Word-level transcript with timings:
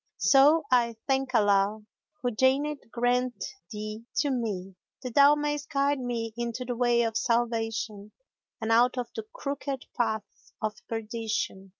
So 0.17 0.63
I 0.71 0.95
thank 1.05 1.35
Allah 1.35 1.85
who 2.23 2.31
deigned 2.31 2.79
grant 2.89 3.45
thee 3.71 4.05
to 4.15 4.31
me, 4.31 4.73
that 5.03 5.13
thou 5.13 5.35
mayst 5.35 5.69
guide 5.69 5.99
me 5.99 6.33
into 6.35 6.65
the 6.65 6.75
way 6.75 7.03
of 7.03 7.15
salvation 7.15 8.11
and 8.59 8.71
out 8.71 8.97
of 8.97 9.11
the 9.15 9.25
crooked 9.31 9.85
paths 9.95 10.53
of 10.59 10.73
perdition." 10.89 11.69